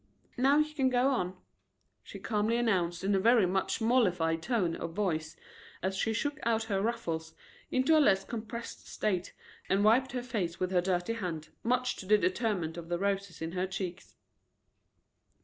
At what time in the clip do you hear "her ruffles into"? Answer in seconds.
6.63-7.95